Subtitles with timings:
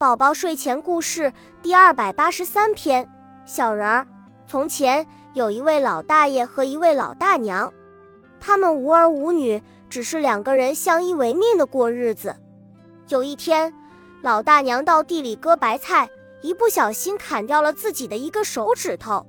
[0.00, 3.10] 宝宝睡前故事第二百八十三篇：
[3.44, 4.06] 小人儿。
[4.46, 7.72] 从前有一位老大爷和一位老大娘，
[8.38, 12.36] 他们无儿无女，只是两个人相依为命的过日子。
[13.08, 13.74] 有一天，
[14.22, 16.08] 老大娘到地里割白菜，
[16.42, 19.26] 一不小心砍掉了自己的一个手指头。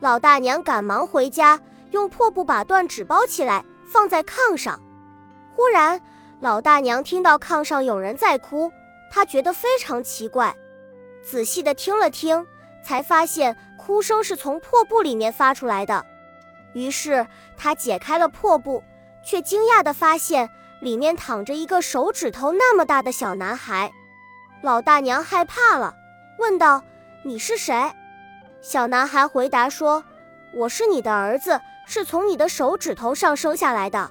[0.00, 1.58] 老大娘赶忙回家，
[1.92, 4.78] 用破布把断指包起来，放在炕上。
[5.56, 5.98] 忽然，
[6.40, 8.70] 老大娘听到炕上有人在哭。
[9.14, 10.56] 他觉得非常奇怪，
[11.22, 12.44] 仔细的听了听，
[12.84, 16.04] 才发现哭声是从破布里面发出来的。
[16.72, 17.24] 于是
[17.56, 18.82] 他解开了破布，
[19.24, 20.50] 却惊讶的发现
[20.80, 23.92] 里面躺着一个手指头那么大的小男孩。
[24.64, 25.94] 老大娘害怕了，
[26.40, 26.82] 问道
[27.22, 27.92] ：“你是谁？”
[28.60, 30.02] 小男孩回答说
[30.52, 34.10] ：“我是你的儿子，是从你的手指头上生下来的。”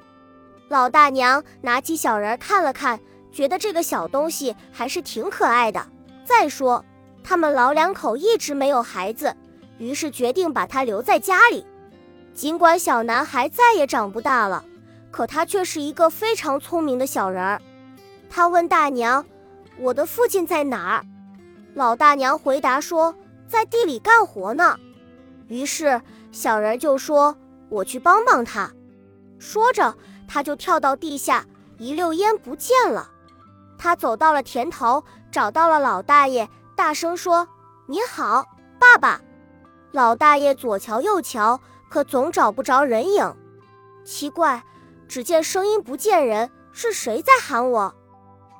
[0.71, 3.01] 老大娘拿起小人看了看。
[3.33, 5.85] 觉得这个小东西还是挺可爱的。
[6.23, 6.85] 再说，
[7.23, 9.35] 他们老两口一直没有孩子，
[9.79, 11.65] 于是决定把他留在家里。
[12.33, 14.63] 尽管小男孩再也长不大了，
[15.11, 17.61] 可他却是一个非常聪明的小人儿。
[18.29, 19.25] 他问大娘
[19.77, 21.05] ：“我的父亲在哪儿？”
[21.75, 23.13] 老大娘回答说
[23.47, 24.79] ：“在地里干活呢。”
[25.47, 27.35] 于是小人就说
[27.69, 28.71] ：“我去帮帮他。”
[29.37, 29.95] 说着，
[30.27, 31.45] 他就跳到地下，
[31.77, 33.11] 一溜烟不见了。
[33.77, 37.47] 他走到了田头，找到了老大爷，大声说
[37.87, 38.45] ：“你好，
[38.79, 39.19] 爸爸。”
[39.91, 43.35] 老大爷左瞧右瞧，可总找不着人影。
[44.03, 44.63] 奇怪，
[45.07, 47.93] 只见声音不见人，是谁在喊我？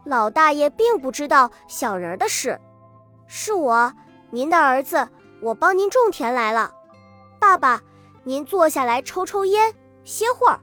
[0.05, 2.59] 老大爷并不知道小人的事。
[3.27, 3.93] 是我，
[4.29, 5.07] 您的儿子，
[5.41, 6.71] 我帮您种田来了。
[7.39, 7.81] 爸爸，
[8.23, 10.59] 您坐下来抽抽烟，歇会儿。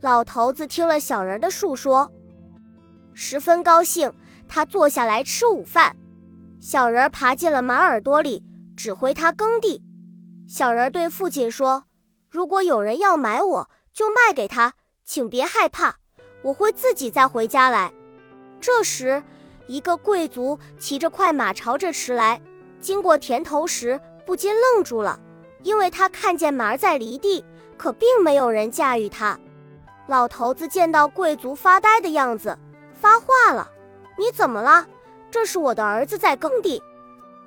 [0.00, 2.10] 老头子听了小人的述说。
[3.14, 4.12] 十分高兴，
[4.48, 5.96] 他坐下来吃午饭。
[6.60, 8.42] 小人爬进了马耳朵里，
[8.76, 9.82] 指挥他耕地。
[10.48, 11.84] 小人对父亲说
[12.30, 14.74] ：“如果有人要买我，就卖给他，
[15.04, 15.96] 请别害怕，
[16.42, 17.92] 我会自己再回家来。”
[18.60, 19.22] 这时，
[19.66, 22.40] 一个贵族骑着快马朝着驰来，
[22.80, 25.18] 经过田头时不禁愣住了，
[25.62, 27.44] 因为他看见马儿在犁地，
[27.76, 29.38] 可并没有人驾驭它。
[30.06, 32.56] 老头子见到贵族发呆的样子。
[33.02, 33.68] 发话了，
[34.16, 34.86] 你怎么了？
[35.28, 36.80] 这是我的儿子在耕地。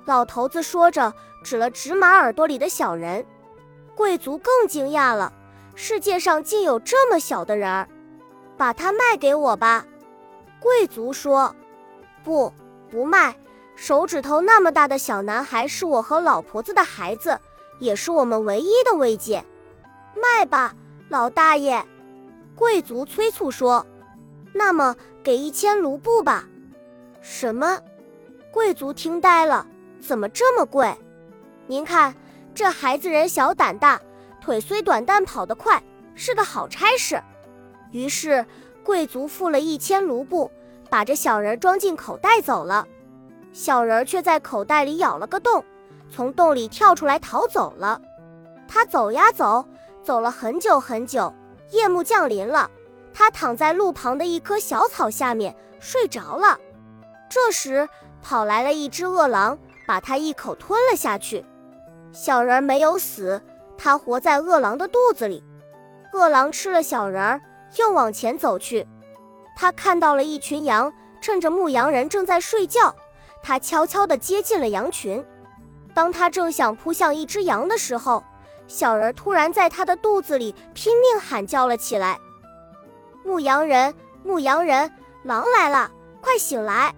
[0.04, 3.24] 老头子说着，指了指马耳朵里的小人。
[3.94, 5.32] 贵族更惊讶了，
[5.74, 7.88] 世界上竟有这么小的人儿，
[8.58, 9.86] 把他卖给我吧。
[10.60, 11.56] 贵族说
[12.22, 12.52] ：“不，
[12.90, 13.34] 不卖。
[13.76, 17.40] 手指头那么大的小男孩是我和老婆子的孩子，
[17.78, 19.42] 也是我们唯一的慰藉。
[20.14, 20.74] 卖吧，
[21.08, 21.82] 老大爷。”
[22.54, 23.86] 贵族催促说。
[24.56, 26.48] 那么给一千卢布吧。
[27.20, 27.80] 什么？
[28.50, 29.66] 贵族听呆了。
[30.00, 30.94] 怎么这么贵？
[31.66, 32.14] 您看，
[32.54, 34.00] 这孩子人小胆大，
[34.40, 35.82] 腿虽短，但跑得快，
[36.14, 37.20] 是个好差事。
[37.90, 38.44] 于是
[38.84, 40.50] 贵族付了一千卢布，
[40.88, 42.86] 把这小人装进口袋走了。
[43.52, 45.64] 小人却在口袋里咬了个洞，
[46.08, 48.00] 从洞里跳出来逃走了。
[48.68, 49.66] 他走呀走，
[50.04, 51.34] 走了很久很久，
[51.70, 52.70] 夜幕降临了。
[53.18, 56.60] 他躺在路旁的一棵小草下面睡着了，
[57.30, 57.88] 这时
[58.20, 61.42] 跑来了一只饿狼，把他一口吞了下去。
[62.12, 63.40] 小人没有死，
[63.78, 65.42] 他活在饿狼的肚子里。
[66.12, 67.40] 饿狼吃了小人儿，
[67.78, 68.86] 又往前走去。
[69.56, 72.94] 他看到了一群羊，趁着牧羊人正在睡觉，
[73.42, 75.24] 他悄悄地接近了羊群。
[75.94, 78.22] 当他正想扑向一只羊的时候，
[78.68, 82.18] 小人突然在他的肚子里拼命喊叫了起来。
[83.26, 83.92] 牧羊人，
[84.22, 84.88] 牧羊人，
[85.24, 86.94] 狼来了，快醒来！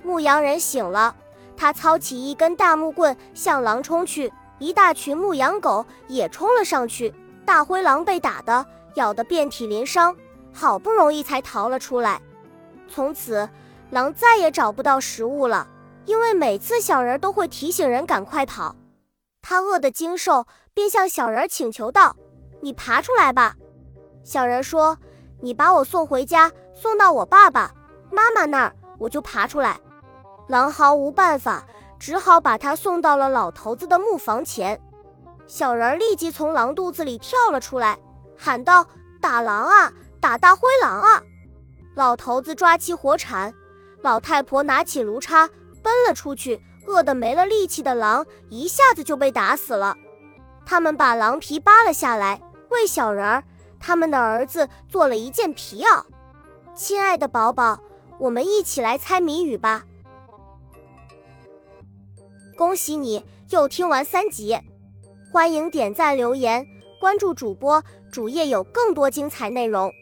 [0.00, 1.16] 牧羊人醒了，
[1.56, 7.12] 他操起一根大木棍向狼冲去，一大群牧羊狗也冲了上去。
[7.44, 10.16] 大灰狼被打得咬得遍体鳞伤，
[10.52, 12.22] 好不容易才逃了出来。
[12.88, 13.48] 从此，
[13.90, 15.66] 狼再也找不到食物了，
[16.04, 18.76] 因为每次小人都会提醒人赶快跑。
[19.42, 22.14] 他饿得精瘦，便向小人请求道
[22.62, 23.56] ：“你爬出来吧。”
[24.22, 24.96] 小人说。
[25.40, 27.72] 你把我送回家，送到我爸爸
[28.10, 29.78] 妈妈那儿，我就爬出来。
[30.48, 31.64] 狼毫无办法，
[31.98, 34.80] 只好把他送到了老头子的木房前。
[35.46, 37.98] 小人儿立即从狼肚子里跳了出来，
[38.36, 38.86] 喊道
[39.20, 41.22] ：“打狼啊，打大灰狼啊！”
[41.94, 43.52] 老头子抓起火铲，
[44.02, 45.48] 老太婆拿起炉叉，
[45.82, 46.60] 奔了出去。
[46.86, 49.96] 饿得没了力气的狼一下子就被打死了。
[50.64, 52.40] 他们把狼皮扒了下来，
[52.70, 53.42] 喂小人儿。
[53.78, 56.04] 他们的儿子做了一件皮袄，
[56.74, 57.80] 亲爱的宝宝，
[58.18, 59.84] 我们一起来猜谜语吧。
[62.56, 64.58] 恭喜你又听完三集，
[65.30, 66.66] 欢迎点赞留言，
[66.98, 69.92] 关注主播主页有更多精彩内容。